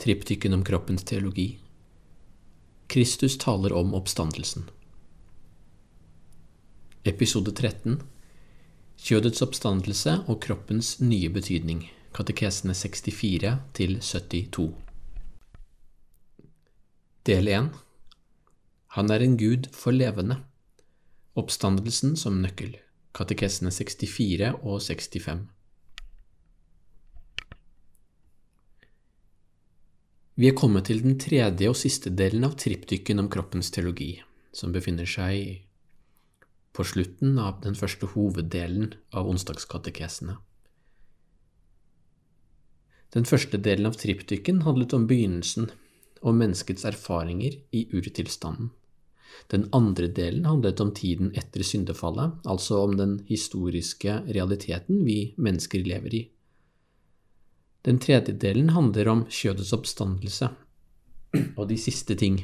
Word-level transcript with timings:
triptyken 0.00 0.54
om 0.54 0.64
kroppens 0.64 1.04
teologi. 1.04 1.58
Kristus 2.86 3.38
taler 3.38 3.72
om 3.72 3.94
oppstandelsen. 3.94 4.64
Episode 7.04 7.52
13 7.52 8.00
Kjødets 8.96 9.42
oppstandelse 9.44 10.16
og 10.28 10.40
kroppens 10.44 10.94
nye 11.00 11.28
betydning. 11.32 11.84
Katekesene 12.16 12.74
64 12.74 13.52
til 13.76 14.00
72. 14.00 14.72
Del 17.28 17.48
1 17.48 17.70
Han 18.96 19.10
er 19.12 19.24
en 19.24 19.36
gud 19.36 19.68
for 19.76 19.92
levende. 19.92 20.40
Oppstandelsen 21.36 22.16
som 22.16 22.40
nøkkel. 22.40 22.78
Katekesene 23.12 23.70
64 23.70 24.54
og 24.62 24.80
65. 24.80 25.48
Vi 30.40 30.48
er 30.48 30.54
kommet 30.56 30.86
til 30.88 31.02
den 31.04 31.18
tredje 31.20 31.68
og 31.68 31.76
siste 31.76 32.08
delen 32.16 32.46
av 32.46 32.54
triptyken 32.56 33.18
om 33.20 33.26
kroppens 33.28 33.68
teologi, 33.74 34.22
som 34.56 34.72
befinner 34.72 35.04
seg 35.04 35.66
på 36.72 36.86
slutten 36.86 37.34
av 37.36 37.58
den 37.60 37.76
første 37.76 38.08
hoveddelen 38.14 38.94
av 39.12 39.28
onsdagskatekesene. 39.28 40.38
Den 43.12 43.28
første 43.28 43.60
delen 43.60 43.90
av 43.90 44.00
triptyken 44.00 44.62
handlet 44.64 44.96
om 44.96 45.04
begynnelsen, 45.10 45.68
om 46.24 46.40
menneskets 46.40 46.88
erfaringer 46.88 47.60
i 47.76 47.84
urtilstanden. 47.92 48.72
Den 49.52 49.68
andre 49.76 50.08
delen 50.08 50.48
handlet 50.48 50.80
om 50.80 50.94
tiden 50.96 51.34
etter 51.36 51.68
syndefallet, 51.68 52.40
altså 52.48 52.80
om 52.86 52.96
den 52.96 53.18
historiske 53.28 54.22
realiteten 54.32 55.04
vi 55.04 55.34
mennesker 55.36 55.84
lever 55.84 56.16
i. 56.16 56.26
Den 57.86 57.98
tredje 57.98 58.34
delen 58.36 58.72
handler 58.76 59.08
om 59.08 59.26
kjødets 59.32 59.72
oppstandelse 59.72 60.50
og 61.56 61.68
de 61.70 61.78
siste 61.80 62.16
ting, 62.18 62.42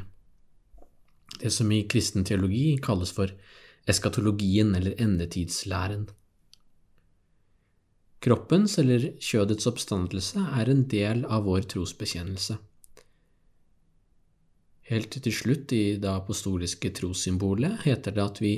det 1.41 1.51
som 1.53 1.73
i 1.75 1.83
kristen 1.91 2.25
teologi 2.25 2.77
kalles 2.83 3.13
for 3.13 3.33
eskatologien 3.91 4.75
eller 4.79 4.97
endetidslæren. 5.03 6.07
Kroppens 8.25 8.79
eller 8.81 9.11
kjødets 9.23 9.69
oppstandelse 9.69 10.41
er 10.61 10.71
en 10.73 10.87
del 10.91 11.27
av 11.29 11.45
vår 11.47 11.69
trosbekjennelse. 11.75 12.57
Helt 14.87 15.19
til 15.19 15.35
slutt 15.35 15.75
i 15.75 15.99
det 16.01 16.11
apostoliske 16.11 16.93
trossymbolet 16.97 17.83
heter 17.85 18.15
det 18.17 18.25
at 18.25 18.41
vi 18.43 18.55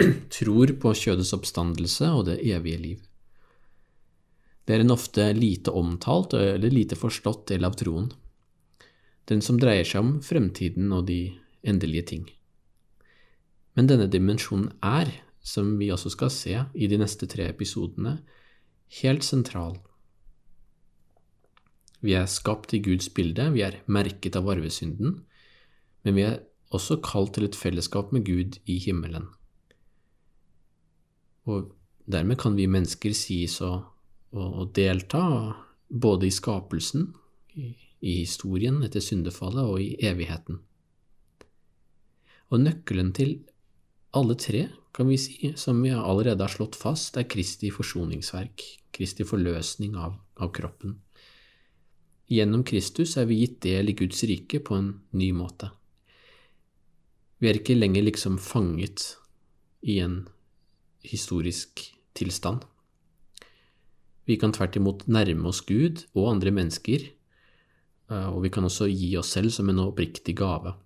tror 0.36 0.74
på 0.80 0.92
kjødets 0.96 1.32
oppstandelse 1.36 2.10
og 2.16 2.26
det 2.30 2.40
evige 2.48 2.80
liv. 2.80 3.00
Det 4.70 4.76
er 4.76 4.84
en 4.84 4.94
ofte 4.94 5.24
lite 5.34 5.72
omtalt 5.74 6.36
eller 6.38 6.70
lite 6.70 6.94
forstått 6.94 7.48
del 7.50 7.66
av 7.66 7.74
troen, 7.74 8.04
den 9.26 9.42
som 9.42 9.58
dreier 9.58 9.82
seg 9.82 9.98
om 9.98 10.12
fremtiden 10.22 10.92
og 10.94 11.08
de 11.08 11.32
endelige 11.66 12.04
ting. 12.12 12.28
Men 13.74 13.90
denne 13.90 14.06
dimensjonen 14.06 14.70
er, 14.78 15.10
som 15.42 15.74
vi 15.82 15.90
også 15.90 16.14
skal 16.14 16.30
se 16.30 16.54
i 16.54 16.86
de 16.86 17.00
neste 17.02 17.26
tre 17.26 17.48
episodene, 17.50 18.20
helt 19.02 19.26
sentral. 19.26 19.74
Vi 21.98 22.14
er 22.14 22.30
skapt 22.30 22.70
i 22.70 22.84
Guds 22.86 23.10
bilde, 23.10 23.50
vi 23.50 23.66
er 23.66 23.82
merket 23.90 24.38
av 24.38 24.54
arvesynden, 24.54 25.24
men 26.06 26.14
vi 26.14 26.30
er 26.30 26.44
også 26.70 27.02
kalt 27.02 27.34
til 27.34 27.50
et 27.50 27.58
fellesskap 27.58 28.14
med 28.14 28.22
Gud 28.22 28.62
i 28.70 28.78
himmelen. 28.78 29.32
Og 31.50 31.72
dermed 32.06 32.38
kan 32.38 32.54
vi 32.54 32.70
mennesker 32.70 33.18
sies 33.18 33.58
å, 33.66 33.80
å, 34.32 34.66
delta 34.74 35.22
både 35.88 36.28
i 36.28 36.34
skapelsen, 36.34 37.10
i, 37.54 37.72
i 38.00 38.20
historien 38.22 38.80
etter 38.86 39.02
syndefallet 39.04 39.64
og 39.66 39.80
i 39.82 39.94
evigheten. 40.06 40.60
Og 42.50 42.62
nøkkelen 42.62 43.12
til 43.14 43.36
alle 44.16 44.34
tre, 44.38 44.68
kan 44.92 45.06
vi 45.06 45.18
si, 45.22 45.52
som 45.54 45.82
vi 45.82 45.92
allerede 45.94 46.42
har 46.42 46.50
slått 46.50 46.78
fast, 46.78 47.18
er 47.18 47.28
Kristi 47.30 47.70
forsoningsverk, 47.70 48.64
Kristi 48.90 49.26
forløsning 49.26 49.94
av, 49.94 50.16
av 50.42 50.50
kroppen. 50.54 50.96
Gjennom 52.30 52.62
Kristus 52.66 53.16
er 53.18 53.26
vi 53.30 53.40
gitt 53.42 53.60
del 53.66 53.90
i 53.90 53.96
Guds 53.98 54.22
rike 54.26 54.60
på 54.62 54.76
en 54.78 54.90
ny 55.18 55.30
måte. 55.34 55.70
Vi 57.40 57.48
er 57.50 57.58
ikke 57.58 57.78
lenger 57.78 58.04
liksom 58.06 58.36
fanget 58.42 59.14
i 59.82 59.98
en 60.04 60.28
historisk 61.06 61.86
tilstand. 62.18 62.66
Vi 64.30 64.36
kan 64.38 64.52
tvert 64.54 64.76
imot 64.78 65.08
nærme 65.10 65.50
oss 65.50 65.64
Gud 65.66 66.04
og 66.14 66.28
andre 66.30 66.52
mennesker, 66.54 67.08
eh, 68.12 68.28
og 68.30 68.44
vi 68.44 68.52
kan 68.54 68.66
også 68.68 68.86
gi 68.86 69.16
oss 69.18 69.34
selv 69.34 69.50
som 69.50 69.72
en 69.72 69.82
oppriktig 69.82 70.36
gave. 70.38 70.76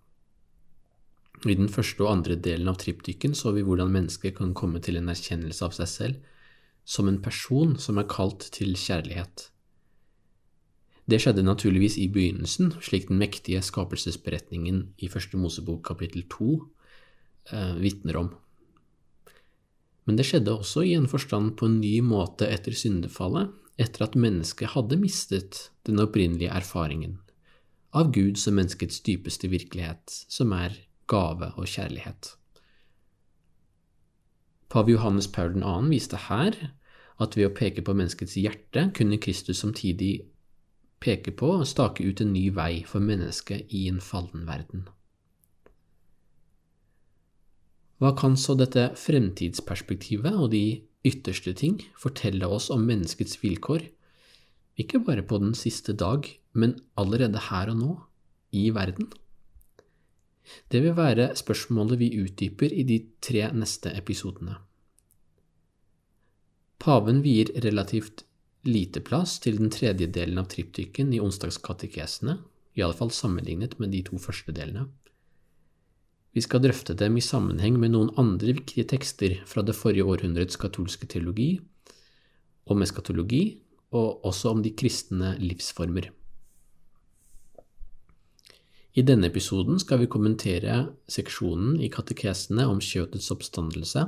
I 1.44 1.56
den 1.58 1.68
første 1.68 2.00
og 2.06 2.12
andre 2.12 2.38
delen 2.40 2.70
av 2.72 2.78
triptyken 2.80 3.34
så 3.36 3.52
vi 3.52 3.64
hvordan 3.66 3.92
mennesker 3.92 4.32
kan 4.38 4.54
komme 4.56 4.80
til 4.80 4.96
en 4.96 5.10
erkjennelse 5.12 5.66
av 5.66 5.74
seg 5.76 5.90
selv 5.90 6.30
som 6.88 7.08
en 7.08 7.20
person 7.20 7.74
som 7.80 7.98
er 8.00 8.08
kalt 8.08 8.46
til 8.54 8.72
kjærlighet. 8.80 9.50
Det 11.04 11.18
skjedde 11.20 11.44
naturligvis 11.44 11.98
i 12.00 12.08
begynnelsen, 12.08 12.72
slik 12.80 13.10
den 13.10 13.20
mektige 13.20 13.60
skapelsesberetningen 13.60 14.94
i 15.04 15.10
Første 15.12 15.36
Mosebok 15.36 15.82
kapittel 15.84 16.24
to 16.32 16.62
eh, 17.52 17.76
vitner 17.76 18.22
om. 18.22 18.32
Men 20.04 20.18
det 20.18 20.26
skjedde 20.28 20.52
også 20.52 20.84
i 20.84 20.94
en 20.98 21.08
forstand 21.08 21.54
på 21.58 21.68
en 21.68 21.80
ny 21.80 21.98
måte 22.04 22.48
etter 22.50 22.76
syndefallet, 22.76 23.52
etter 23.80 24.04
at 24.06 24.18
mennesket 24.18 24.74
hadde 24.76 25.00
mistet 25.00 25.68
den 25.88 25.98
opprinnelige 26.02 26.52
erfaringen 26.52 27.18
av 27.94 28.10
Gud 28.12 28.38
som 28.40 28.56
menneskets 28.58 29.00
dypeste 29.06 29.48
virkelighet, 29.48 30.10
som 30.28 30.52
er 30.52 30.74
gave 31.10 31.52
og 31.54 31.68
kjærlighet. 31.70 32.34
Pave 34.68 34.90
Johannes 34.90 35.28
Paul 35.30 35.54
2. 35.60 35.74
viste 35.92 36.18
her 36.26 36.56
at 37.22 37.36
ved 37.38 37.46
å 37.46 37.54
peke 37.54 37.84
på 37.86 37.94
menneskets 37.94 38.34
hjerte 38.40 38.88
kunne 38.96 39.20
Kristus 39.22 39.60
samtidig 39.62 40.24
peke 41.04 41.30
på 41.38 41.52
og 41.60 41.68
stake 41.70 42.02
ut 42.02 42.24
en 42.24 42.32
ny 42.34 42.48
vei 42.56 42.82
for 42.88 43.04
mennesket 43.04 43.70
i 43.70 43.86
en 43.92 44.00
fallen 44.02 44.48
verden. 44.48 44.88
Hva 48.02 48.12
kan 48.18 48.34
så 48.40 48.56
dette 48.58 48.88
fremtidsperspektivet 48.98 50.34
og 50.34 50.50
de 50.54 50.82
ytterste 51.06 51.54
ting 51.56 51.78
fortelle 52.00 52.48
oss 52.50 52.70
om 52.74 52.86
menneskets 52.88 53.38
vilkår, 53.42 53.86
ikke 54.80 55.00
bare 55.06 55.22
på 55.22 55.38
den 55.38 55.54
siste 55.54 55.94
dag, 55.94 56.26
men 56.52 56.74
allerede 56.98 57.38
her 57.50 57.70
og 57.70 57.78
nå, 57.78 57.92
i 58.54 58.70
verden? 58.74 59.10
Det 60.68 60.82
vil 60.84 60.96
være 60.96 61.30
spørsmålet 61.38 62.00
vi 62.02 62.10
utdyper 62.20 62.72
i 62.74 62.84
de 62.86 62.98
tre 63.22 63.46
neste 63.54 63.92
episodene. 63.96 64.58
Paven 66.82 67.22
vier 67.24 67.48
relativt 67.64 68.26
lite 68.68 69.00
plass 69.00 69.38
til 69.40 69.56
den 69.60 69.70
tredje 69.72 70.08
delen 70.12 70.40
av 70.40 70.50
triptyken 70.52 71.14
i 71.14 71.20
onsdagskatekesene, 71.22 72.36
i 72.74 72.82
alle 72.82 72.96
fall 72.98 73.12
sammenlignet 73.14 73.78
med 73.80 73.94
de 73.94 74.02
to 74.04 74.18
første 74.20 74.52
delene. 74.52 74.88
Vi 76.34 76.42
skal 76.42 76.64
drøfte 76.64 76.96
dem 76.98 77.14
i 77.16 77.22
sammenheng 77.22 77.76
med 77.78 77.92
noen 77.94 78.10
andre 78.18 78.56
viktige 78.56 78.88
tekster 78.90 79.36
fra 79.46 79.62
det 79.62 79.76
forrige 79.78 80.06
århundrets 80.06 80.58
katolske 80.58 81.06
teologi, 81.06 81.60
om 82.66 82.82
eskatologi 82.82 83.44
og 83.94 84.24
også 84.26 84.50
om 84.50 84.62
de 84.64 84.72
kristne 84.74 85.36
livsformer. 85.38 86.08
I 88.94 89.02
denne 89.02 89.26
episoden 89.26 89.78
skal 89.82 90.00
vi 90.02 90.10
kommentere 90.10 90.74
seksjonen 91.10 91.80
i 91.82 91.90
katekesene 91.90 92.66
om 92.70 92.82
kjøtets 92.82 93.30
oppstandelse, 93.34 94.04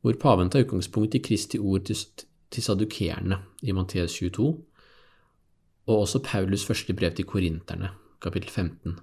hvor 0.00 0.18
paven 0.22 0.50
tar 0.50 0.64
utgangspunkt 0.64 1.14
i 1.18 1.22
Kristi 1.22 1.58
ord 1.58 1.88
til, 1.90 1.98
sadukeerne 2.62 3.40
i 3.62 3.74
Matteus 3.74 4.16
22, 4.18 4.48
og 5.90 5.94
også 6.06 6.22
Paulus 6.22 6.64
første 6.66 6.94
brev 6.94 7.14
til 7.14 7.26
korinterne, 7.26 7.90
kapittel 8.22 8.50
15. 8.50 8.98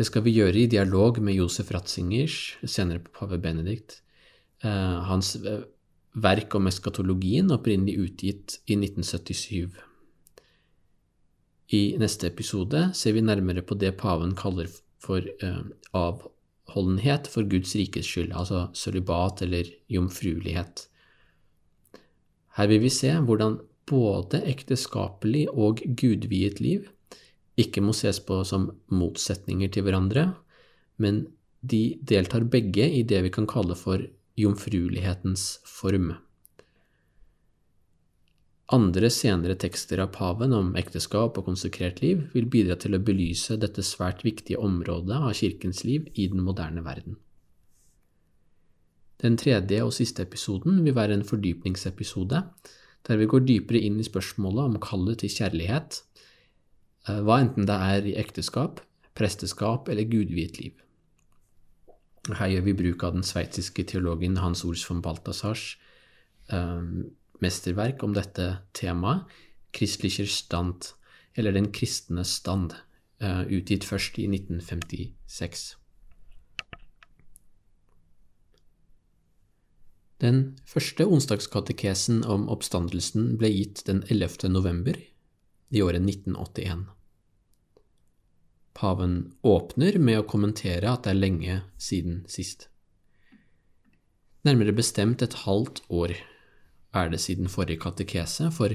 Det 0.00 0.06
skal 0.08 0.22
vi 0.24 0.32
gjøre 0.32 0.62
i 0.62 0.68
dialog 0.72 1.18
med 1.20 1.34
Josef 1.36 1.68
Ratzingers, 1.74 2.54
senere 2.64 3.02
på 3.04 3.10
pave 3.18 3.36
Benedikt. 3.36 3.98
Eh, 4.64 4.94
hans 5.04 5.34
eh, 5.36 5.66
verk 6.16 6.54
om 6.56 6.70
eskatologien, 6.70 7.50
opprinnelig 7.52 7.98
utgitt 8.06 8.54
i 8.64 8.78
1977. 8.78 9.74
I 11.76 11.80
neste 12.00 12.30
episode 12.30 12.80
ser 12.96 13.12
vi 13.12 13.20
nærmere 13.26 13.60
på 13.60 13.76
det 13.76 13.90
paven 14.00 14.32
kaller 14.38 14.70
for 15.04 15.20
eh, 15.20 15.58
avholdenhet 15.92 17.28
for 17.28 17.44
Guds 17.52 17.74
rikes 17.76 18.08
skyld, 18.08 18.32
altså 18.32 18.70
sølibat 18.72 19.42
eller 19.44 19.68
jomfruelighet. 19.92 20.86
Her 22.56 22.72
vil 22.72 22.80
vi 22.86 22.94
se 22.94 23.12
hvordan 23.20 23.60
både 23.84 24.40
ekteskapelig 24.48 25.44
og 25.52 25.84
gudviet 26.00 26.64
liv 26.64 26.88
ikke 27.60 27.82
må 27.84 27.94
ses 27.96 28.20
på 28.24 28.40
som 28.48 28.70
motsetninger 28.92 29.70
til 29.74 29.86
hverandre, 29.86 30.30
men 31.00 31.26
de 31.60 31.98
deltar 32.00 32.48
begge 32.48 32.86
i 32.88 33.04
det 33.04 33.20
vi 33.26 33.32
kan 33.34 33.48
kalle 33.48 33.76
for 33.76 34.02
jomfruelighetens 34.40 35.60
form. 35.68 36.12
Andre 38.70 39.08
senere 39.10 39.56
tekster 39.58 39.98
av 39.98 40.12
paven 40.14 40.52
om 40.54 40.76
ekteskap 40.78 41.38
og 41.40 41.48
konsekrert 41.48 41.98
liv 42.04 42.22
vil 42.36 42.46
bidra 42.46 42.76
til 42.78 42.94
å 42.94 43.02
belyse 43.02 43.56
dette 43.58 43.82
svært 43.82 44.22
viktige 44.22 44.60
området 44.62 45.16
av 45.16 45.34
kirkens 45.34 45.82
liv 45.84 46.06
i 46.14 46.28
den 46.30 46.44
moderne 46.46 46.84
verden. 46.86 47.18
Den 49.20 49.34
tredje 49.36 49.82
og 49.84 49.90
siste 49.92 50.22
episoden 50.24 50.78
vil 50.84 50.94
være 50.96 51.18
en 51.18 51.26
fordypningsepisode, 51.26 52.44
der 53.08 53.18
vi 53.18 53.26
går 53.28 53.42
dypere 53.48 53.82
inn 53.82 53.98
i 54.00 54.06
spørsmålet 54.06 54.70
om 54.70 54.78
kallet 54.80 55.20
til 55.20 55.34
kjærlighet, 55.34 56.00
hva 57.08 57.40
enten 57.40 57.66
det 57.68 57.76
er 57.76 58.06
i 58.06 58.16
ekteskap, 58.20 58.82
presteskap 59.16 59.88
eller 59.88 60.08
gudviet 60.08 60.58
liv. 60.60 60.74
Her 62.28 62.52
gjør 62.52 62.66
vi 62.66 62.76
bruk 62.76 63.04
av 63.06 63.14
den 63.16 63.24
sveitsiske 63.24 63.86
teologen 63.88 64.36
Hans 64.42 64.64
Ors 64.68 64.84
von 64.84 65.00
Balthasars 65.02 65.78
um, 66.52 67.10
mesterverk 67.40 68.04
om 68.04 68.14
dette 68.14 68.58
temaet, 68.76 69.24
Christlicher 69.76 70.28
Stand, 70.28 70.92
eller 71.34 71.52
Den 71.52 71.70
kristne 71.72 72.24
stand, 72.24 72.74
uh, 73.22 73.46
utgitt 73.48 73.84
først 73.84 74.18
i 74.18 74.26
1956. 74.26 75.76
Den 80.20 80.58
første 80.68 81.06
onsdagskatekesen 81.06 82.24
om 82.28 82.48
oppstandelsen 82.52 83.38
ble 83.40 83.48
gitt 83.54 83.86
den 83.86 84.02
11. 84.10 84.50
november 84.52 84.98
i 85.70 85.82
året 85.82 86.02
1981. 86.02 86.84
Paven 88.74 89.16
åpner 89.42 89.98
med 89.98 90.20
å 90.20 90.26
kommentere 90.28 90.90
at 90.90 91.04
det 91.04 91.14
er 91.14 91.20
lenge 91.20 91.56
siden 91.80 92.22
sist. 92.30 92.68
Nærmere 94.46 94.72
bestemt 94.72 95.22
et 95.22 95.42
halvt 95.44 95.82
år 95.92 96.14
er 96.96 97.10
det 97.12 97.20
siden 97.20 97.50
forrige 97.52 97.82
katekese, 97.82 98.48
for 98.54 98.72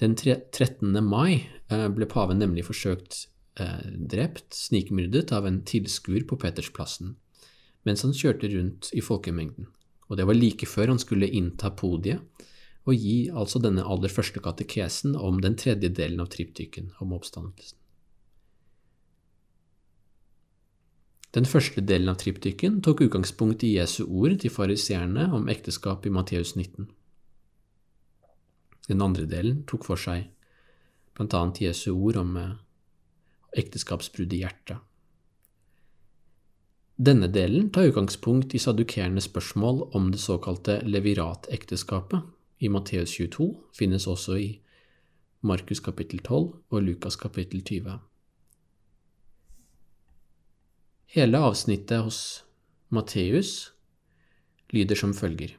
den 0.00 0.14
13. 0.16 0.94
mai 1.04 1.48
eh, 1.68 1.88
ble 1.92 2.06
paven 2.08 2.40
nemlig 2.40 2.64
forsøkt 2.68 3.26
eh, 3.60 3.82
drept, 4.12 4.54
snikmyrdet, 4.54 5.32
av 5.34 5.48
en 5.48 5.60
tilskuer 5.66 6.24
på 6.28 6.38
Petersplassen 6.40 7.16
mens 7.82 8.04
han 8.06 8.14
kjørte 8.14 8.50
rundt 8.52 8.92
i 8.94 9.02
folkemengden. 9.02 9.66
Og 10.06 10.18
det 10.18 10.26
var 10.28 10.38
like 10.38 10.68
før 10.68 10.92
han 10.92 11.00
skulle 11.02 11.30
innta 11.34 11.72
podiet 11.74 12.22
og 12.82 12.98
gi 12.98 13.30
altså 13.30 13.60
denne 13.62 13.84
aller 13.86 14.10
første 14.10 14.42
katekesen 14.42 15.14
om 15.16 15.38
den 15.42 15.54
tredje 15.58 15.92
delen 15.94 16.22
av 16.22 16.32
triptyken 16.32 16.90
om 17.02 17.14
oppstandelsen. 17.14 17.78
Den 21.32 21.46
første 21.48 21.80
delen 21.80 22.10
av 22.12 22.18
triptyken 22.20 22.82
tok 22.84 23.06
utgangspunkt 23.06 23.62
i 23.64 23.76
Jesu 23.78 24.02
ord 24.04 24.34
til 24.42 24.52
fariseerne 24.52 25.30
om 25.32 25.48
ekteskap 25.48 26.04
i 26.04 26.12
Matteus 26.12 26.52
19. 26.58 26.90
Den 28.90 29.00
andre 29.00 29.24
delen 29.30 29.62
tok 29.70 29.86
for 29.88 30.00
seg 30.00 30.26
blant 31.16 31.32
annet 31.38 31.62
Jesu 31.62 31.94
ord 31.94 32.18
om 32.20 32.36
eh, 32.36 32.52
ekteskapsbrudd 33.62 34.34
i 34.36 34.42
hjertet. 34.42 34.82
Denne 37.02 37.30
delen 37.32 37.70
tar 37.72 37.88
utgangspunkt 37.88 38.52
i 38.54 38.60
sadukerende 38.60 39.24
spørsmål 39.24 39.86
om 39.96 40.10
det 40.12 40.20
såkalte 40.20 40.82
leviratekteskapet. 40.84 42.20
I 42.62 42.68
Matteus 42.70 43.10
22 43.18 43.48
finnes 43.74 44.04
også 44.06 44.36
i 44.38 44.50
Markus 45.42 45.80
kapittel 45.82 46.20
12 46.22 46.44
og 46.70 46.82
Lukas 46.86 47.16
kapittel 47.18 47.64
20. 47.66 47.96
Hele 51.16 51.40
avsnittet 51.42 52.04
hos 52.06 52.20
Matteus 52.88 53.72
lyder 54.70 54.94
som 54.94 55.14
følger. 55.14 55.56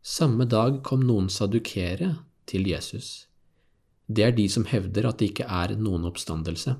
Samme 0.00 0.46
dag 0.46 0.78
kom 0.86 1.02
noen 1.02 1.26
sadukere 1.28 2.14
til 2.46 2.70
Jesus. 2.70 3.26
Det 4.06 4.24
er 4.24 4.38
de 4.38 4.46
som 4.48 4.70
hevder 4.70 5.10
at 5.10 5.18
det 5.18 5.32
ikke 5.34 5.50
er 5.50 5.74
noen 5.74 6.06
oppstandelse. 6.06 6.78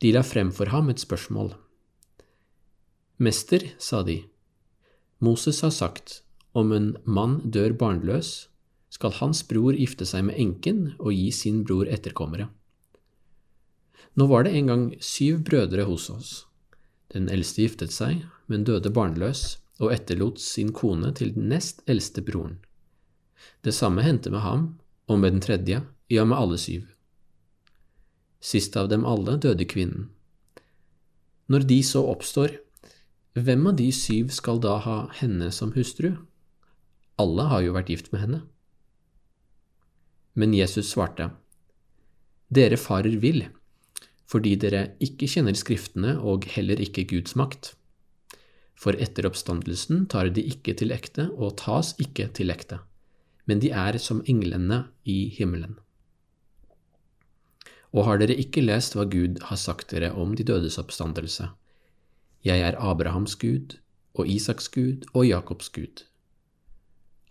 De 0.00 0.16
la 0.16 0.24
frem 0.24 0.56
for 0.56 0.72
ham 0.72 0.88
et 0.88 1.04
spørsmål. 1.04 1.52
Mester, 3.22 3.68
sa 3.78 4.00
de, 4.02 4.22
Moses 5.22 5.60
har 5.62 5.70
sagt, 5.70 6.22
om 6.52 6.72
en 6.74 6.96
mann 7.06 7.38
dør 7.54 7.76
barnløs, 7.78 8.48
skal 8.92 9.14
hans 9.20 9.40
bror 9.48 9.76
gifte 9.78 10.04
seg 10.08 10.26
med 10.26 10.36
enken 10.42 10.80
og 10.98 11.14
gi 11.14 11.30
sin 11.32 11.62
bror 11.64 11.86
etterkommere. 11.88 12.48
Nå 14.18 14.26
var 14.28 14.44
det 14.44 14.52
en 14.58 14.68
gang 14.68 14.82
syv 15.00 15.44
brødre 15.46 15.86
hos 15.88 16.10
oss. 16.12 16.32
Den 17.14 17.30
eldste 17.32 17.64
giftet 17.64 17.94
seg, 17.94 18.26
men 18.50 18.66
døde 18.68 18.90
barnløs, 18.92 19.62
og 19.80 19.94
etterlot 19.94 20.40
sin 20.42 20.72
kone 20.74 21.12
til 21.16 21.32
den 21.36 21.48
nest 21.52 21.80
eldste 21.90 22.22
broren. 22.26 22.58
Det 23.62 23.72
samme 23.74 24.02
hendte 24.04 24.30
med 24.30 24.44
ham, 24.44 24.66
og 25.08 25.22
med 25.22 25.36
den 25.36 25.44
tredje, 25.44 25.80
ja, 26.10 26.24
med 26.24 26.36
alle 26.36 26.58
syv. 26.58 26.90
Sist 28.42 28.76
av 28.76 28.90
dem 28.90 29.06
alle 29.06 29.38
døde 29.38 29.64
kvinnen. 29.70 30.10
Når 31.46 31.66
de 31.70 31.80
så 31.86 32.02
oppstår, 32.10 32.58
hvem 33.38 33.66
av 33.70 33.76
de 33.78 33.88
syv 33.96 34.32
skal 34.34 34.60
da 34.60 34.76
ha 34.84 34.96
henne 35.18 35.50
som 35.54 35.72
hustru? 35.76 36.12
Alle 37.20 37.48
har 37.52 37.62
jo 37.64 37.76
vært 37.76 37.92
gift 37.92 38.12
med 38.12 38.24
henne. 38.24 38.40
Men 40.34 40.56
Jesus 40.56 40.90
svarte, 40.92 41.30
Dere 42.52 42.76
farer 42.76 43.16
vill, 43.20 43.46
fordi 44.28 44.56
dere 44.60 44.92
ikke 45.00 45.28
kjenner 45.28 45.56
Skriftene 45.56 46.18
og 46.20 46.48
heller 46.52 46.80
ikke 46.80 47.06
Guds 47.08 47.36
makt 47.36 47.74
for 48.82 48.98
etter 48.98 49.28
oppstandelsen 49.28 50.06
tar 50.10 50.32
de 50.34 50.42
ikke 50.54 50.74
til 50.78 50.94
ekte 50.94 51.28
og 51.36 51.54
tas 51.60 51.92
ikke 52.02 52.28
til 52.34 52.50
ekte, 52.50 52.80
men 53.46 53.62
de 53.62 53.70
er 53.70 53.98
som 54.02 54.24
englene 54.26 54.84
i 55.06 55.28
himmelen. 55.36 55.76
Og 57.92 58.08
har 58.08 58.18
dere 58.18 58.38
ikke 58.40 58.64
lest 58.64 58.96
hva 58.96 59.04
Gud 59.06 59.42
har 59.50 59.60
sagt 59.60 59.92
dere 59.92 60.10
om 60.18 60.32
de 60.34 60.46
dødes 60.48 60.80
oppstandelse? 60.80 61.50
Jeg 62.42 62.60
er 62.60 62.78
Abrahams 62.78 63.36
Gud 63.38 63.76
og 64.14 64.26
Isaks 64.28 64.68
Gud 64.68 65.06
og 65.14 65.26
Jakobs 65.26 65.68
Gud. 65.70 66.02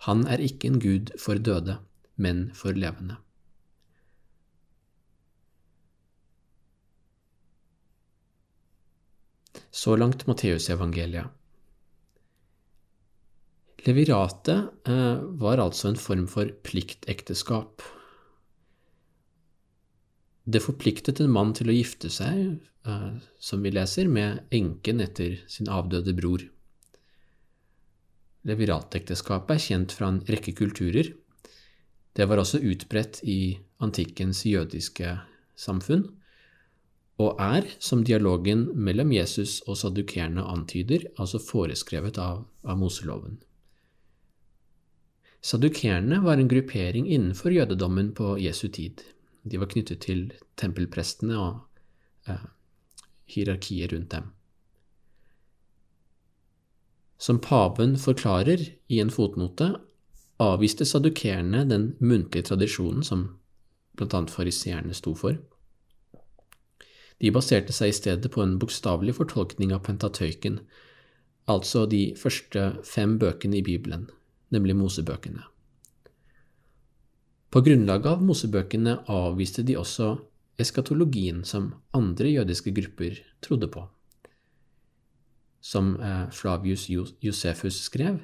Han 0.08 0.24
er 0.28 0.42
ikke 0.42 0.72
en 0.72 0.80
Gud 0.80 1.12
for 1.20 1.36
døde, 1.38 1.78
men 2.16 2.50
for 2.56 2.72
levende. 2.72 3.20
Så 9.72 9.96
langt 9.96 10.28
Matteusevangeliet. 10.28 11.30
Leviratet 13.86 14.88
eh, 14.88 15.22
var 15.42 15.62
altså 15.64 15.90
en 15.90 15.98
form 15.98 16.28
for 16.30 16.52
pliktekteskap. 16.64 17.82
Det 20.46 20.64
forpliktet 20.64 21.22
en 21.22 21.32
mann 21.32 21.54
til 21.54 21.70
å 21.70 21.76
gifte 21.76 22.10
seg, 22.10 22.58
eh, 22.86 23.12
som 23.40 23.62
vi 23.62 23.72
leser, 23.72 24.08
med 24.08 24.42
enken 24.52 25.02
etter 25.02 25.40
sin 25.48 25.70
avdøde 25.70 26.14
bror. 26.18 26.48
Leviratekteskapet 28.44 29.56
er 29.56 29.66
kjent 29.66 29.92
fra 29.92 30.10
en 30.10 30.22
rekke 30.26 30.54
kulturer. 30.58 31.14
Det 32.14 32.26
var 32.28 32.42
også 32.42 32.58
utbredt 32.58 33.22
i 33.24 33.60
antikkens 33.80 34.44
jødiske 34.46 35.20
samfunn, 35.56 36.10
og 37.22 37.38
er, 37.40 37.68
som 37.80 38.02
dialogen 38.04 38.66
mellom 38.74 39.12
Jesus 39.14 39.60
og 39.68 39.78
sadukerene 39.78 40.42
antyder, 40.42 41.06
altså 41.20 41.38
foreskrevet 41.38 42.18
av, 42.18 42.48
av 42.66 42.80
Moseloven. 42.82 43.38
Sadukerene 45.42 46.22
var 46.26 46.38
en 46.38 46.50
gruppering 46.50 47.08
innenfor 47.08 47.54
jødedommen 47.54 48.12
på 48.18 48.36
Jesu 48.42 48.68
tid. 48.74 49.02
De 49.44 49.58
var 49.58 49.70
knyttet 49.72 50.04
til 50.06 50.28
tempelprestene 50.60 51.38
og 51.40 52.30
eh, 52.30 52.46
hierarkiet 53.34 53.94
rundt 53.94 54.12
dem. 54.14 54.30
Som 57.22 57.40
paven 57.42 57.98
forklarer 58.02 58.64
i 58.90 59.00
en 59.02 59.14
fotnote, 59.14 59.76
avviste 60.42 60.86
sadukerene 60.90 61.64
den 61.70 61.92
muntlige 62.00 62.50
tradisjonen 62.50 63.06
som 63.06 63.28
bl.a. 63.98 64.24
fariseerne 64.26 64.94
sto 64.98 65.14
for. 65.18 65.38
De 67.22 67.30
baserte 67.30 67.74
seg 67.74 67.92
i 67.92 67.98
stedet 67.98 68.32
på 68.34 68.42
en 68.42 68.58
bokstavelig 68.62 69.14
fortolkning 69.20 69.74
av 69.76 69.84
pentatøyken, 69.86 70.64
altså 71.46 71.86
de 71.86 72.16
første 72.18 72.72
fem 72.88 73.20
bøkene 73.22 73.60
i 73.60 73.66
Bibelen 73.66 74.10
nemlig 74.52 74.76
Mosebøkene. 74.76 75.51
På 77.52 77.60
grunnlag 77.60 78.06
av 78.08 78.22
Mosebøkene 78.24 78.94
avviste 79.12 79.66
de 79.68 79.76
også 79.76 80.14
eskatologien 80.62 81.42
som 81.44 81.74
andre 81.98 82.30
jødiske 82.32 82.72
grupper 82.78 83.18
trodde 83.44 83.68
på. 83.74 83.84
Som 85.60 85.98
eh, 86.00 86.30
Flavius 86.32 86.88
Josefus 86.90 87.82
skrev, 87.90 88.22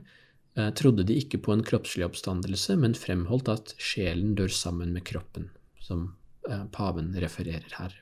eh, 0.56 0.70
trodde 0.80 1.04
de 1.04 1.18
ikke 1.20 1.42
på 1.44 1.52
en 1.58 1.64
kroppslig 1.68 2.06
oppstandelse, 2.08 2.78
men 2.80 2.96
fremholdt 2.96 3.52
at 3.52 3.74
sjelen 3.76 4.32
dør 4.40 4.54
sammen 4.54 4.96
med 4.96 5.04
kroppen, 5.10 5.50
som 5.84 6.14
eh, 6.48 6.64
paven 6.72 7.12
refererer 7.20 7.76
her. 7.82 8.00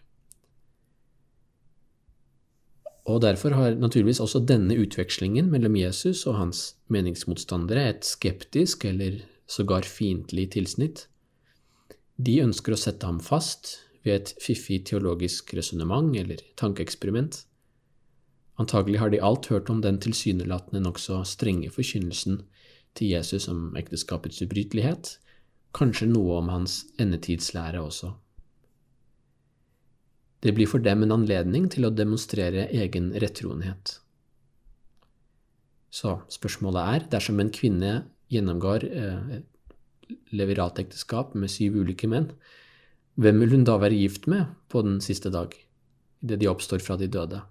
Og 3.09 3.21
derfor 3.25 3.57
har 3.57 3.81
naturligvis 3.81 4.21
også 4.21 4.43
denne 4.45 4.77
utvekslingen 4.77 5.49
mellom 5.49 5.73
Jesus 5.77 6.23
og 6.29 6.37
hans 6.37 6.63
meningsmotstandere 6.89 7.89
et 7.89 8.05
skeptisk 8.05 8.85
eller 8.85 9.23
sågar 9.49 9.85
fiendtlig 9.89 10.51
tilsnitt. 10.53 11.07
De 12.15 12.37
ønsker 12.43 12.75
å 12.75 12.79
sette 12.79 13.07
ham 13.07 13.19
fast 13.19 13.75
ved 14.05 14.15
et 14.15 14.33
fiffig 14.41 14.83
teologisk 14.87 15.51
resonnement 15.57 16.13
eller 16.15 16.39
tankeeksperiment. 16.59 17.41
Antagelig 18.61 19.01
har 19.01 19.11
de 19.11 19.19
alt 19.19 19.49
hørt 19.51 19.69
om 19.69 19.81
den 19.83 19.97
tilsynelatende 19.99 20.79
nokså 20.85 21.23
strenge 21.27 21.71
forkynnelsen 21.75 22.43
til 22.95 23.11
Jesus 23.11 23.49
om 23.51 23.73
ekteskapets 23.75 24.39
ubrytelighet, 24.45 25.17
kanskje 25.75 26.07
noe 26.07 26.37
om 26.39 26.53
hans 26.53 26.85
endetidslære 27.01 27.81
også. 27.83 28.13
Det 30.45 30.53
blir 30.55 30.69
for 30.69 30.79
dem 30.79 31.03
en 31.03 31.15
anledning 31.15 31.67
til 31.73 31.87
å 31.87 31.91
demonstrere 31.91 32.69
egen 32.69 33.09
rettroenhet. 33.19 33.97
Så 35.91 36.19
spørsmålet 36.31 36.95
er, 36.95 37.05
dersom 37.11 37.39
en 37.41 37.51
kvinne 37.55 37.93
gjennomgår 38.31 38.85
eh, 38.87 39.35
leveratekteskap 40.35 41.35
med 41.35 41.51
syv 41.51 41.79
ulike 41.81 42.09
menn, 42.11 42.31
hvem 43.15 43.39
vil 43.41 43.55
hun 43.55 43.65
da 43.67 43.77
være 43.79 43.95
gift 43.95 44.27
med 44.31 44.49
på 44.69 44.83
den 44.83 44.99
siste 45.03 45.31
dag, 45.31 45.53
idet 46.23 46.41
de 46.41 46.49
oppstår 46.51 46.83
fra 46.83 46.97
de 46.99 47.07
døde? 47.07 47.41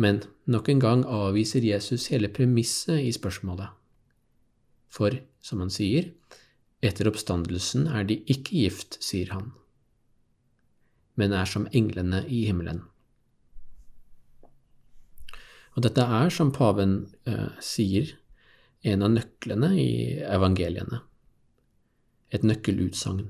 Men 0.00 0.22
nok 0.48 0.70
en 0.72 0.80
gang 0.80 1.04
avviser 1.04 1.66
Jesus 1.66 2.08
hele 2.12 2.30
premisset 2.32 3.02
i 3.04 3.12
spørsmålet. 3.12 3.68
For, 4.90 5.14
som 5.44 5.60
han 5.60 5.70
sier, 5.70 6.12
etter 6.80 7.10
oppstandelsen 7.10 7.90
er 7.92 8.08
de 8.08 8.22
ikke 8.32 8.64
gift, 8.64 8.96
sier 9.04 9.34
han 9.36 9.50
men 11.20 11.34
er 11.36 11.48
som 11.48 11.68
englene 11.76 12.22
i 12.28 12.44
himmelen. 12.48 12.82
Og 15.76 15.84
dette 15.86 16.02
er, 16.02 16.32
som 16.34 16.52
paven 16.54 16.94
eh, 17.30 17.50
sier, 17.62 18.14
en 18.82 19.04
av 19.04 19.12
nøklene 19.12 19.70
i 19.76 19.90
evangeliene. 20.24 21.02
Et 22.30 22.44
nøkkelutsagn. 22.46 23.28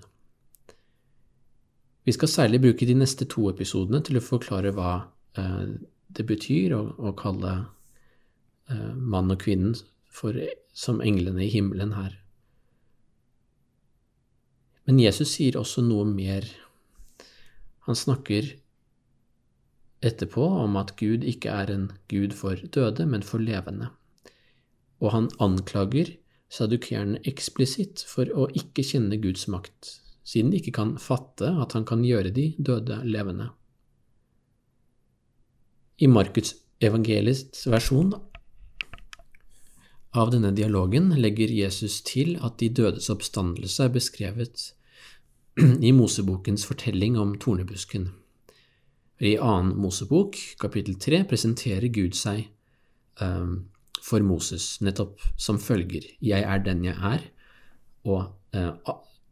Vi 2.07 2.15
skal 2.17 2.33
særlig 2.33 2.61
bruke 2.63 2.87
de 2.89 2.97
neste 2.97 3.27
to 3.29 3.49
episodene 3.51 4.01
til 4.05 4.21
å 4.21 4.25
forklare 4.25 4.73
hva 4.77 4.93
eh, 5.39 5.67
det 6.11 6.27
betyr 6.27 6.75
å, 6.77 7.13
kalle 7.19 7.53
eh, 8.71 8.95
mann 8.95 9.31
og 9.33 9.43
kvinnen 9.45 9.77
for, 10.11 10.37
som 10.73 11.03
englene 11.05 11.45
i 11.45 11.53
himmelen 11.53 11.95
her. 11.99 12.17
Men 14.89 14.99
Jesus 15.03 15.37
sier 15.37 15.59
også 15.61 15.85
noe 15.87 16.07
mer 16.09 16.49
han 17.87 17.97
snakker 17.97 18.49
etterpå 20.05 20.45
om 20.65 20.77
at 20.81 20.95
Gud 20.99 21.25
ikke 21.27 21.53
er 21.53 21.73
en 21.75 21.87
gud 22.11 22.35
for 22.37 22.59
døde, 22.75 23.07
men 23.07 23.25
for 23.27 23.43
levende. 23.43 23.91
Og 25.01 25.15
han 25.15 25.31
anklager 25.41 26.15
sadukerene 26.53 27.21
eksplisitt 27.29 28.03
for 28.09 28.31
å 28.35 28.49
ikke 28.57 28.85
kjenne 28.85 29.21
Guds 29.23 29.47
makt, 29.53 29.97
siden 30.27 30.51
de 30.53 30.61
ikke 30.61 30.77
kan 30.81 30.97
fatte 31.01 31.53
at 31.63 31.77
han 31.77 31.87
kan 31.89 32.05
gjøre 32.05 32.33
de 32.35 32.51
døde 32.59 33.01
levende. 33.07 33.51
I 36.01 36.09
Markus 36.09 36.55
evangelists 36.81 37.67
versjon 37.69 38.15
av 40.17 40.31
denne 40.33 40.51
dialogen 40.57 41.13
legger 41.21 41.53
Jesus 41.55 42.01
til 42.03 42.35
at 42.43 42.57
de 42.59 42.71
dødes 42.81 43.11
oppstandelse 43.13 43.85
er 43.85 43.93
beskrevet 43.95 44.71
i 45.89 45.93
Mosebokens 45.95 46.65
fortelling 46.67 47.19
om 47.21 47.37
tornebusken. 47.39 48.09
I 49.21 49.37
annen 49.37 49.77
Mosebok, 49.77 50.39
kapittel 50.59 50.97
3, 50.97 51.23
presenterer 51.29 51.93
Gud 51.93 52.17
seg 52.17 52.47
um, 53.21 53.69
for 54.05 54.25
Moses 54.25 54.79
nettopp 54.85 55.21
som 55.37 55.59
følger 55.61 56.07
Jeg 56.21 56.43
er 56.43 56.63
den 56.65 56.85
jeg 56.85 56.97
er, 56.97 57.25
og 58.05 58.33
eh, 58.57 58.73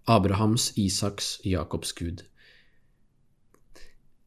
Abrahams, 0.08 0.72
Isaks, 0.76 1.38
Jakobs 1.44 1.92
Gud. 1.92 2.24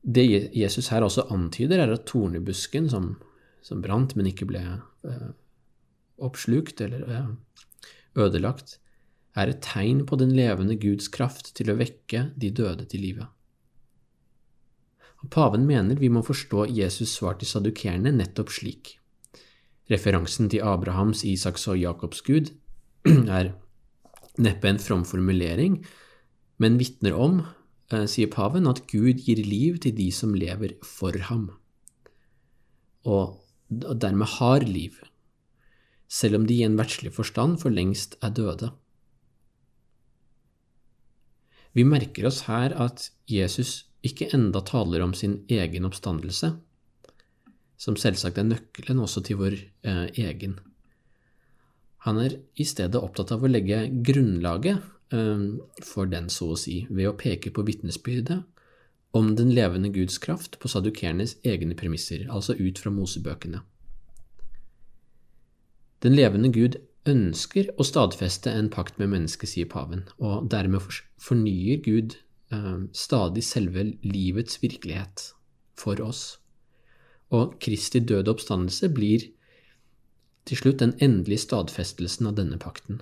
Det 0.01 0.25
Jesus 0.57 0.89
her 0.89 1.05
også 1.05 1.27
antyder, 1.29 1.79
er 1.79 1.93
at 1.93 2.05
tornebusken, 2.09 2.89
som, 2.89 3.15
som 3.61 3.81
brant, 3.81 4.15
men 4.15 4.29
ikke 4.29 4.47
ble 4.49 4.61
eh, 5.05 5.27
oppslukt 6.21 6.81
eller 6.81 7.05
eh, 7.09 7.27
ødelagt, 8.17 8.79
er 9.35 9.47
et 9.47 9.61
tegn 9.63 10.05
på 10.05 10.17
den 10.19 10.33
levende 10.35 10.75
Guds 10.75 11.07
kraft 11.07 11.53
til 11.55 11.71
å 11.71 11.77
vekke 11.79 12.31
de 12.35 12.49
døde 12.51 12.85
til 12.89 13.05
live. 13.05 13.29
Paven 15.31 15.67
mener 15.69 15.99
vi 16.01 16.09
må 16.09 16.23
forstå 16.25 16.65
Jesus' 16.73 17.13
svar 17.13 17.37
til 17.37 17.47
sadukerene 17.47 18.11
nettopp 18.11 18.49
slik. 18.51 18.97
Referansen 19.91 20.47
til 20.51 20.63
Abrahams, 20.63 21.25
Isaks 21.27 21.67
og 21.67 21.79
Jakobs 21.79 22.21
Gud 22.23 22.53
er 23.39 23.51
neppe 24.39 24.69
en 24.69 24.79
from 24.79 25.03
formulering, 25.05 25.81
men 26.61 26.77
vitner 26.79 27.17
om, 27.17 27.41
eh, 27.91 28.05
sier 28.07 28.31
paven, 28.31 28.69
at 28.71 28.85
Gud 28.91 29.19
gir 29.25 29.41
liv 29.43 29.81
til 29.83 29.95
de 29.97 30.07
som 30.15 30.35
lever 30.37 30.77
for 30.85 31.17
ham, 31.27 31.49
og 33.03 33.41
dermed 33.71 34.29
har 34.37 34.63
liv, 34.67 34.95
selv 36.11 36.39
om 36.39 36.47
de 36.47 36.59
i 36.59 36.65
en 36.67 36.77
verdslig 36.79 37.13
forstand 37.15 37.59
for 37.59 37.73
lengst 37.73 38.17
er 38.21 38.31
døde. 38.35 38.71
Vi 41.73 41.85
merker 41.87 42.27
oss 42.27 42.45
her 42.49 42.73
at 42.75 43.09
Jesus 43.31 43.85
ikke 44.03 44.27
enda 44.35 44.59
taler 44.65 45.03
om 45.05 45.13
sin 45.15 45.39
egen 45.49 45.87
oppstandelse, 45.87 46.51
som 47.81 47.97
selvsagt 47.97 48.37
er 48.37 48.49
nøkkelen 48.49 49.01
også 49.01 49.23
til 49.25 49.39
vår 49.41 49.57
eh, 49.57 50.07
egen. 50.21 50.59
Han 52.05 52.19
er 52.21 52.37
i 52.57 52.65
stedet 52.65 52.97
opptatt 52.97 53.33
av 53.33 53.43
å 53.45 53.49
legge 53.49 53.83
grunnlaget 54.05 54.81
eh, 55.13 55.45
for 55.85 56.09
den, 56.09 56.29
så 56.33 56.53
å 56.53 56.59
si, 56.59 56.83
ved 56.89 57.09
å 57.09 57.17
peke 57.17 57.53
på 57.53 57.65
vitnesbyrdet 57.65 58.41
om 59.17 59.33
den 59.35 59.51
levende 59.51 59.91
Guds 59.91 60.21
kraft 60.23 60.57
på 60.61 60.69
sadukernes 60.71 61.35
egne 61.43 61.75
premisser, 61.75 62.23
altså 62.31 62.55
ut 62.55 62.79
fra 62.79 62.93
Mosebøkene. 62.95 63.59
Den 66.01 66.15
levende 66.17 66.49
Gud 66.53 66.79
ønsker 67.09 67.73
å 67.77 67.85
stadfeste 67.85 68.53
en 68.53 68.69
pakt 68.73 68.97
med 69.01 69.11
mennesket, 69.11 69.49
sier 69.51 69.69
paven, 69.69 70.05
og 70.21 70.47
dermed 70.53 70.85
fornyer 71.21 71.81
Gud 71.85 72.15
eh, 72.53 72.85
stadig 72.93 73.43
selve 73.45 73.89
livets 74.05 74.61
virkelighet 74.61 75.31
for 75.77 76.01
oss. 76.05 76.40
Og 77.31 77.55
Kristi 77.63 78.01
døde 78.03 78.31
oppstandelse 78.31 78.89
blir 78.91 79.29
til 80.49 80.57
slutt 80.57 80.81
den 80.81 80.95
endelige 80.99 81.45
stadfestelsen 81.45 82.27
av 82.27 82.35
denne 82.39 82.59
pakten. 82.59 83.01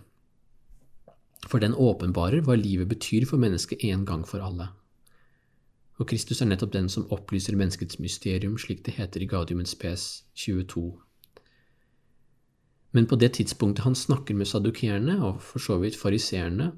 For 1.48 1.64
den 1.64 1.74
åpenbarer 1.74 2.44
hva 2.46 2.58
livet 2.60 2.92
betyr 2.92 3.26
for 3.30 3.42
mennesket 3.42 3.84
en 3.90 4.06
gang 4.06 4.26
for 4.28 4.44
alle. 4.44 4.70
Og 6.00 6.08
Kristus 6.12 6.42
er 6.42 6.52
nettopp 6.52 6.74
den 6.76 6.90
som 6.92 7.08
opplyser 7.12 7.58
menneskets 7.60 8.00
mysterium, 8.00 8.58
slik 8.60 8.86
det 8.86 9.00
heter 9.00 9.24
i 9.24 9.28
Gaudium 9.28 9.66
Spes 9.68 10.24
22 10.36 10.92
men 12.92 13.06
på 13.06 13.18
det 13.22 13.36
tidspunktet 13.38 13.86
han 13.86 13.96
snakker 13.98 14.38
med 14.38 14.50
sadukerene, 14.50 15.20
og 15.26 15.42
for 15.46 15.62
så 15.62 15.78
vidt 15.82 15.98
fariseerne, 15.98 16.72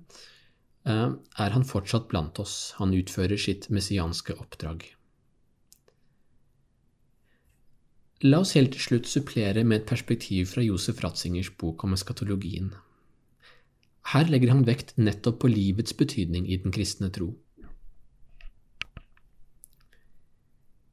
eh, 0.86 1.12
er 1.39 1.55
han 1.55 1.63
fortsatt 1.67 2.10
blant 2.12 2.39
oss. 2.39 2.74
Han 2.79 2.93
utfører 2.93 3.39
sitt 3.39 3.70
messianske 3.70 4.36
oppdrag. 4.36 4.84
La 8.22 8.38
oss 8.44 8.54
helt 8.54 8.75
til 8.75 8.84
slutt 8.84 9.08
supplere 9.10 9.63
med 9.66 9.80
et 9.80 9.88
perspektiv 9.90 10.51
fra 10.51 10.62
Josef 10.62 11.00
Ratzingers 11.01 11.50
bok 11.58 11.82
om 11.88 11.96
eskatologien. 11.96 12.68
Her 14.13 14.28
legger 14.30 14.51
han 14.54 14.66
vekt 14.68 14.94
nettopp 14.98 15.40
på 15.42 15.50
livets 15.50 15.96
betydning 15.98 16.46
i 16.46 16.60
den 16.62 16.74
kristne 16.75 17.10
tro. 17.13 17.32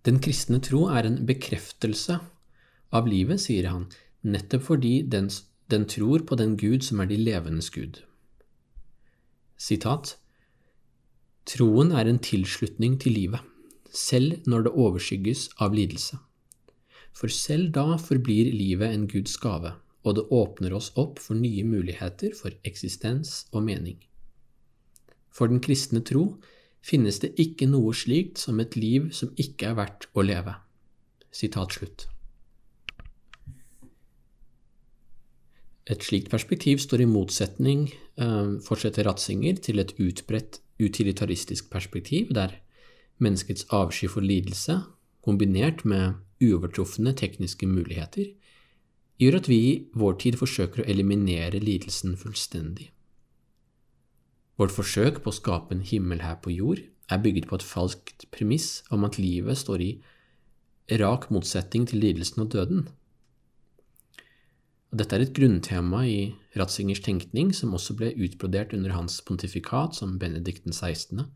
Den 0.09 0.21
kristne 0.25 0.61
tro 0.65 0.87
er 0.89 1.05
en 1.05 1.19
bekreftelse 1.29 2.17
av 2.97 3.11
livet, 3.11 3.43
sier 3.45 3.69
han, 3.69 3.85
nettopp 4.25 4.65
fordi 4.71 5.03
den, 5.03 5.29
den 5.69 5.85
tror 5.85 6.25
på 6.25 6.39
den 6.41 6.57
Gud 6.57 6.87
som 6.87 7.03
er 7.05 7.11
de 7.11 7.19
levendes 7.21 7.69
Gud. 7.75 8.01
Sitat 9.61 10.15
Troen 11.49 11.93
er 11.93 12.09
en 12.09 12.23
tilslutning 12.25 12.97
til 13.03 13.19
livet, 13.19 13.45
selv 13.93 14.49
når 14.49 14.65
det 14.65 14.75
overskygges 14.87 15.49
av 15.61 15.77
lidelse. 15.77 16.23
For 17.19 17.33
selv 17.35 17.73
da 17.75 17.97
forblir 17.99 18.53
livet 18.55 18.95
en 18.95 19.09
Guds 19.11 19.35
gave, 19.43 19.73
og 20.07 20.15
det 20.15 20.29
åpner 20.31 20.75
oss 20.77 20.93
opp 20.95 21.19
for 21.19 21.35
nye 21.35 21.65
muligheter 21.67 22.37
for 22.39 22.55
eksistens 22.69 23.49
og 23.51 23.65
mening. 23.67 23.99
For 25.35 25.51
den 25.51 25.59
kristne 25.63 26.05
tro 26.07 26.37
finnes 26.85 27.19
det 27.23 27.33
ikke 27.43 27.67
noe 27.71 27.91
slikt 27.95 28.39
som 28.39 28.61
et 28.63 28.79
liv 28.79 29.11
som 29.15 29.35
ikke 29.35 29.73
er 29.73 29.81
verdt 29.81 30.07
å 30.15 30.23
leve. 30.23 30.55
Sitat 31.35 31.75
slutt. 31.75 32.07
Et 35.89 36.05
slikt 36.05 36.31
perspektiv 36.31 36.79
står 36.85 37.03
i 37.03 37.09
motsetning, 37.09 37.89
eh, 38.21 38.49
fortsetter 38.63 39.09
Ratzinger, 39.09 39.57
til 39.57 39.79
et 39.79 39.95
utbredt 39.99 40.61
utilitaristisk 40.79 41.71
perspektiv, 41.71 42.33
der 42.35 42.61
menneskets 43.19 43.67
avsky 43.71 44.07
for 44.07 44.21
lidelse, 44.21 44.85
kombinert 45.25 45.85
med 45.85 46.15
uovertrufne 46.43 47.15
tekniske 47.19 47.67
muligheter, 47.67 48.33
gjør 49.19 49.41
at 49.41 49.49
vi 49.51 49.59
i 49.59 49.73
vår 49.99 50.19
tid 50.23 50.39
forsøker 50.39 50.85
å 50.85 50.89
eliminere 50.91 51.59
lidelsen 51.63 52.15
fullstendig. 52.19 52.91
Vårt 54.59 54.75
forsøk 54.75 55.23
på 55.23 55.31
å 55.31 55.39
skape 55.39 55.75
en 55.75 55.85
himmel 55.87 56.23
her 56.23 56.39
på 56.43 56.51
jord 56.55 56.83
er 57.09 57.23
bygget 57.23 57.49
på 57.51 57.59
et 57.59 57.67
falskt 57.67 58.27
premiss 58.35 58.83
om 58.95 59.07
at 59.07 59.19
livet 59.19 59.59
står 59.59 59.85
i 59.85 59.91
rak 61.03 61.29
motsetning 61.35 61.87
til 61.89 62.03
lidelsen 62.03 62.45
og 62.45 62.53
døden. 62.55 62.87
Og 64.89 65.01
dette 65.03 65.17
er 65.17 65.27
et 65.27 65.35
grunntema 65.37 66.01
i 66.09 66.33
Ratzingers 66.57 67.03
tenkning, 67.05 67.53
som 67.53 67.75
også 67.77 67.95
ble 67.99 68.15
utbrodert 68.17 68.73
under 68.73 68.95
hans 68.97 69.21
pontifikat 69.21 69.99
som 69.99 70.17
Benedikt 70.19 70.65
16., 70.65 71.27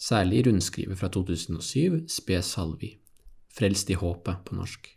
særlig 0.00 0.40
i 0.40 0.44
rundskrivet 0.48 0.96
fra 0.96 1.10
2007, 1.12 2.08
Spe 2.08 2.40
Salvi, 2.40 2.94
Frelst 3.50 3.90
i 3.90 3.98
håpet 3.98 4.44
på 4.46 4.56
norsk. 4.58 4.88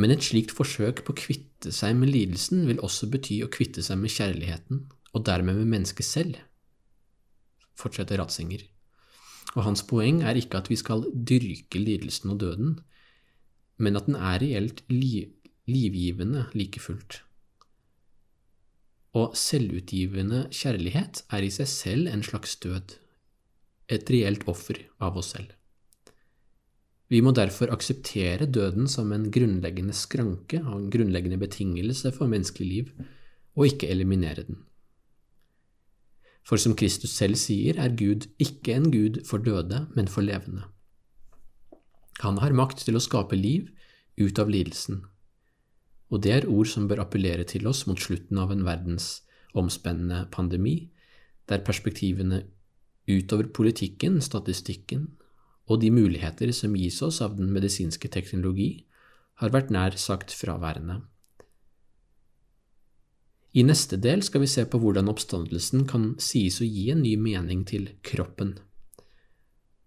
Men 0.00 0.12
et 0.14 0.24
slikt 0.24 0.52
forsøk 0.54 1.02
på 1.04 1.12
å 1.12 1.18
kvitte 1.18 1.72
seg 1.74 1.96
med 1.98 2.12
lidelsen 2.12 2.62
vil 2.68 2.82
også 2.84 3.08
bety 3.12 3.40
å 3.44 3.50
kvitte 3.52 3.82
seg 3.84 3.98
med 4.00 4.12
kjærligheten, 4.14 4.84
og 5.10 5.24
dermed 5.26 5.58
med 5.58 5.72
mennesket 5.72 6.06
selv, 6.06 6.38
fortsetter 7.80 8.20
Ratzinger. 8.20 8.62
Og 9.56 9.64
hans 9.66 9.82
poeng 9.82 10.22
er 10.22 10.38
ikke 10.38 10.60
at 10.60 10.70
vi 10.70 10.78
skal 10.78 11.02
dyrke 11.10 11.80
lidelsen 11.82 12.32
og 12.34 12.40
døden, 12.44 12.78
men 13.80 13.98
at 13.98 14.06
den 14.06 14.16
er 14.16 14.38
reelt 14.42 14.84
liv, 14.92 15.32
livgivende 15.66 16.46
like 16.54 16.80
fullt. 16.82 17.22
Og 19.18 19.34
selvutgivende 19.34 20.44
kjærlighet 20.54 21.24
er 21.34 21.42
i 21.42 21.50
seg 21.50 21.70
selv 21.70 22.12
en 22.12 22.22
slags 22.22 22.54
død, 22.62 22.94
et 23.90 24.12
reelt 24.14 24.46
offer 24.48 24.84
av 25.02 25.18
oss 25.18 25.32
selv. 25.34 25.50
Vi 27.10 27.18
må 27.26 27.32
derfor 27.34 27.72
akseptere 27.74 28.46
døden 28.46 28.86
som 28.88 29.10
en 29.12 29.26
grunnleggende 29.34 29.94
skranke 29.98 30.60
og 30.62 30.76
en 30.76 30.90
grunnleggende 30.94 31.40
betingelse 31.42 32.12
for 32.14 32.30
menneskelig 32.30 32.68
liv, 32.70 32.92
og 33.58 33.66
ikke 33.66 33.90
eliminere 33.90 34.44
den. 34.46 34.60
For 36.46 36.56
som 36.56 36.76
Kristus 36.78 37.10
selv 37.10 37.34
sier, 37.36 37.80
er 37.82 37.96
Gud 37.98 38.28
ikke 38.38 38.76
en 38.78 38.88
Gud 38.94 39.24
for 39.26 39.42
døde, 39.42 39.88
men 39.96 40.08
for 40.08 40.22
levende. 40.22 40.68
Han 42.22 42.38
har 42.38 42.54
makt 42.54 42.84
til 42.86 42.94
å 42.94 43.02
skape 43.02 43.36
liv 43.36 43.66
ut 44.20 44.38
av 44.38 44.50
lidelsen, 44.52 45.02
og 46.10 46.22
det 46.22 46.32
er 46.34 46.48
ord 46.50 46.68
som 46.70 46.86
bør 46.90 47.04
appellere 47.06 47.46
til 47.48 47.66
oss 47.70 47.84
mot 47.88 47.98
slutten 47.98 48.38
av 48.38 48.50
en 48.54 48.64
verdensomspennende 48.66 50.26
pandemi, 50.34 50.90
der 51.50 51.62
perspektivene 51.66 52.44
utover 53.10 53.48
politikken, 53.50 54.20
statistikken 54.22 55.08
og 55.70 55.78
de 55.84 55.92
muligheter 55.94 56.50
som 56.56 56.74
gis 56.74 56.98
oss 57.06 57.20
av 57.22 57.36
den 57.38 57.52
medisinske 57.54 58.10
teknologi, 58.10 58.84
har 59.40 59.54
vært 59.54 59.70
nær 59.72 59.94
sagt 59.96 60.34
fraværende. 60.34 60.98
I 63.54 63.62
neste 63.66 63.96
del 63.98 64.22
skal 64.22 64.44
vi 64.44 64.50
se 64.50 64.66
på 64.70 64.78
hvordan 64.78 65.10
oppstandelsen 65.10 65.86
kan 65.90 66.12
sies 66.22 66.60
å 66.62 66.66
gi 66.66 66.90
en 66.92 67.00
ny 67.02 67.16
mening 67.18 67.64
til 67.66 67.88
kroppen, 68.06 68.56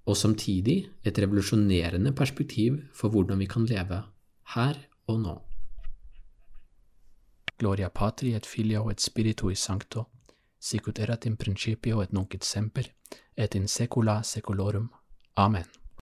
og 0.03 0.19
samtidig 0.19 0.81
et 1.07 1.19
revolusjonerende 1.19 2.11
perspektiv 2.15 2.81
for 2.95 3.13
hvordan 3.13 3.39
vi 3.39 3.47
kan 3.47 3.67
leve 3.69 4.01
her 4.55 4.81
og 5.07 5.21
nå. 5.21 5.35
Gloria 7.59 7.87
patri 7.89 8.33
et 8.35 8.47
filio 8.49 8.89
et 8.91 8.99
spiritui 8.99 9.55
sancto, 9.55 10.07
sicut 10.59 10.99
erat 10.99 11.27
in 11.29 11.37
principio 11.37 12.01
et 12.03 12.11
nunc 12.11 12.35
et 12.35 12.43
semper, 12.43 12.89
et 13.37 13.55
in 13.55 13.67
secula 13.67 14.21
saeculorum. 14.23 14.89
Amen. 15.37 15.65